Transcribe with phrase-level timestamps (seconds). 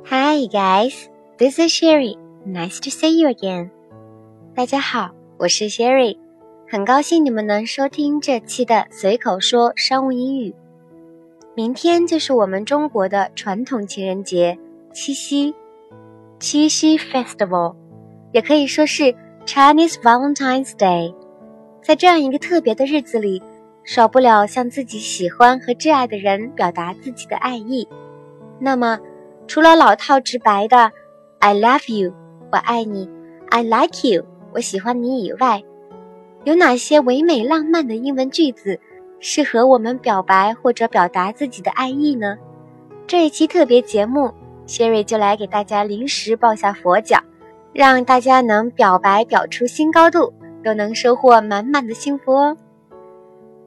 [0.00, 2.16] Hi guys, this is Sherry.
[2.46, 3.70] Nice to see you again.
[4.54, 6.16] 大家好，我是 Sherry，
[6.68, 10.54] 很高兴你们能收听这期的随口说商务英语。
[11.54, 14.58] 明天就是我们中国的传统情人节
[14.92, 15.54] 七夕，
[16.40, 17.76] 七夕 Festival，
[18.32, 19.14] 也可以说是
[19.44, 21.14] Chinese Valentine's Day。
[21.82, 23.42] 在这样一个特别的日子里，
[23.84, 27.86] 少不了向自己喜欢和挚爱的人表达自己的爱意。
[28.60, 29.00] 那么，
[29.52, 30.90] 除了老套直白的
[31.38, 32.14] "I love you"，
[32.50, 33.06] 我爱你
[33.50, 34.24] ；"I like you"，
[34.54, 35.62] 我喜欢你以外，
[36.44, 38.80] 有哪些唯美浪漫的英文句子
[39.20, 42.38] 适合我们表白或者表达自己的爱意呢？
[43.06, 44.32] 这一期特别节目
[44.66, 47.20] ，Sherry 就来给大家临时抱下佛脚，
[47.74, 50.32] 让大家能表白表出新高度，
[50.64, 52.56] 都能收获满满的幸福哦。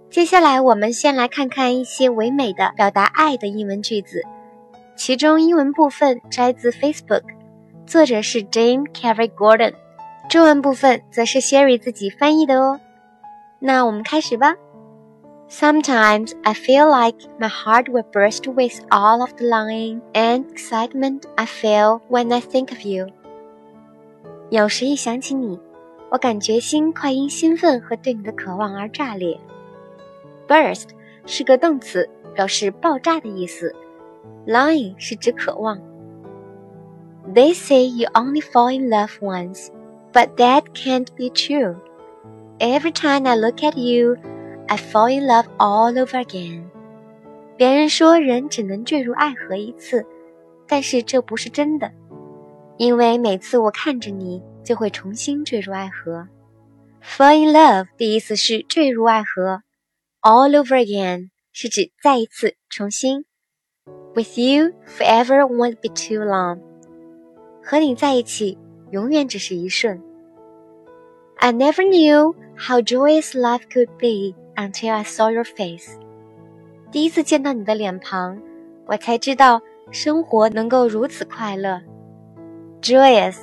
[0.09, 4.23] 接下来，我们先来看看一些唯美的表达爱的英文句子。
[4.95, 7.23] 其中英文部分摘自 Facebook，
[7.85, 9.73] 作者是 Jane Carrey Gordon，
[10.29, 12.79] 中文部分则是 Sherry 自己翻译的哦。
[13.59, 14.55] 那我们开始吧。
[15.49, 21.45] Sometimes I feel like my heart will burst with all of the longing and excitement I
[21.45, 23.09] feel when I think of you。
[24.49, 25.59] 有时一想起你，
[26.09, 29.37] 我感觉心快因兴奋和对你的渴望而炸裂。
[30.47, 30.89] Burst
[31.25, 33.75] 是个动词，表示爆炸的意思。
[34.46, 35.78] Longing 是指渴望。
[37.34, 39.68] They say you only fall in love once,
[40.12, 41.76] but that can't be true.
[42.58, 44.16] Every time I look at you,
[44.66, 46.64] I fall in love all over again.
[47.56, 50.06] 别人说人只能坠入爱河一次，
[50.66, 51.92] 但是这不是真的，
[52.78, 56.26] 因为每次我看着你，就会重新坠入爱河。
[57.02, 59.62] Fall in love 的意思是坠入爱河，
[60.22, 63.24] all over again 是指再一次、重新。
[64.14, 66.58] With you, forever won't be too long.
[67.62, 68.58] 和你在一起，
[68.90, 70.02] 永远只是一瞬。
[71.36, 75.96] I never knew how joyous life could be until I saw your face.
[76.90, 78.40] 第一次见到你的脸庞，
[78.86, 79.62] 我才知道
[79.92, 81.80] 生活能够如此快乐。
[82.82, 83.36] Joyous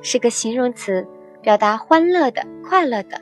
[0.00, 1.06] 是个形容词，
[1.42, 3.20] 表达欢乐的、快乐的。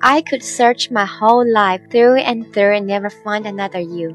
[0.00, 4.14] I could search my whole life through and through and never find another you.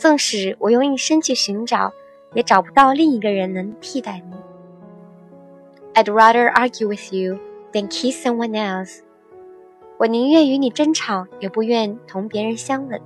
[0.00, 1.92] 纵使我用一生去寻找，
[2.32, 4.34] 也找不到另一个人能替代你。
[5.92, 7.38] I'd rather argue with you
[7.70, 9.00] than kiss someone else。
[9.98, 12.98] 我宁愿与你争吵，也不愿同别人相吻。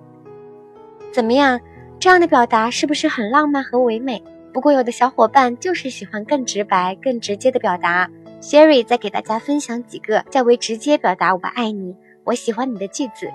[1.13, 1.61] 怎么样？
[1.99, 4.23] 这样的表达是不是很浪漫和唯美？
[4.53, 8.09] 不过有的小伙伴就是喜欢更直白、更直接的表达。
[8.41, 13.29] Sherry 再给大家分享几个较为直接表达“我爱你”“我喜欢你”的句子。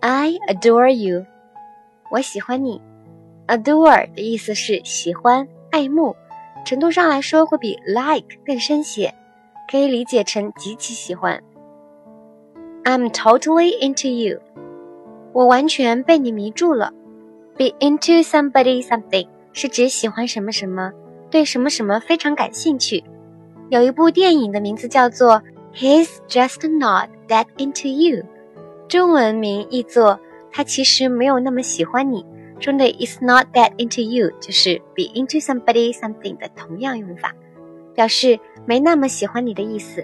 [0.00, 1.26] I adore you。
[2.14, 2.80] 我喜欢你
[3.48, 6.14] ，adore 的意思是喜欢、爱慕，
[6.64, 9.12] 程度上来说会比 like 更深些，
[9.68, 11.42] 可以理解成极其喜欢。
[12.84, 14.38] I'm totally into you，
[15.32, 16.92] 我完全被你迷住了。
[17.58, 20.92] Be into somebody something 是指喜欢什么什么，
[21.32, 23.02] 对什么什么非常感兴趣。
[23.70, 25.42] 有一部电影的名字叫做
[25.74, 28.22] He's just not that into you，
[28.86, 30.20] 中文名译作。
[30.53, 32.25] 他其实没有那么喜欢你，
[32.59, 37.33] 中的 is not that into you 就是 be into somebody something 的同样用法，
[37.93, 40.03] 表示没那么喜欢你的意思。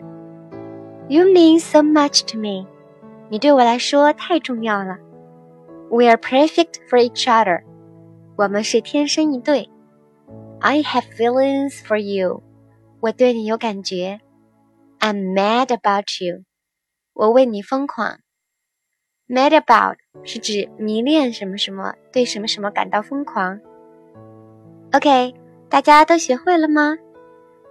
[1.08, 2.68] You mean so much to me，
[3.30, 4.98] 你对我来说太重要了。
[5.90, 7.64] We are perfect for each other，
[8.38, 9.70] 我们是天生一对。
[10.60, 12.42] I have feelings for you，
[13.02, 14.20] 我对你有感觉。
[15.00, 16.44] I'm mad about you，
[17.14, 18.20] 我为你疯狂。
[19.28, 23.59] Mad about 是指迷恋什么什么，对什么什么感到疯狂。
[24.93, 25.35] OK，
[25.69, 26.99] 大家都学会了吗？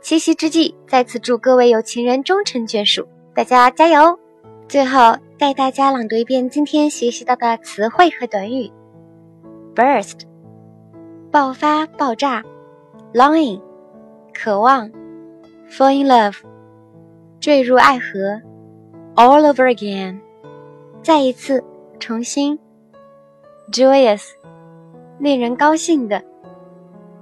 [0.02, 4.18] 七夕之际，再次祝各位有情人终成眷属，大家加油！
[4.68, 8.72] 最后带大家朗读一遍今天学习到的词汇和短语
[9.76, 10.22] ：burst，
[11.32, 12.42] 爆发、爆炸
[13.14, 13.62] ；longing，
[14.34, 14.90] 渴望
[15.70, 16.38] ；fall in love，
[17.40, 18.42] 坠入爱河
[19.16, 20.20] ；all over again。
[21.04, 21.64] 再一次，
[22.00, 22.58] 重新
[23.72, 24.24] ，joyous，
[25.20, 26.24] 令人高兴的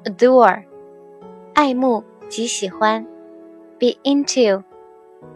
[0.06, 0.64] ；adore，
[1.54, 3.06] 爱慕及喜欢
[3.80, 4.64] ；be into，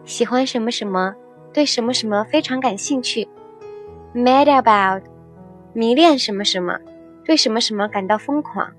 [0.04, 1.14] 喜欢什么什么，
[1.52, 3.28] 对什么什么非常感兴趣
[4.14, 5.02] ；mad about，
[5.74, 6.78] 迷恋什么什么，
[7.24, 8.72] 对什么什么感到疯狂。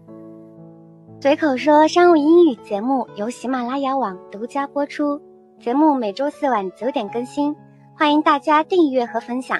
[1.21, 5.21] 随口说商务英语节目由喜马拉雅网独家播出，
[5.59, 7.55] 节目每周四晚九点更新。
[7.95, 9.59] 欢迎大家订阅和分享。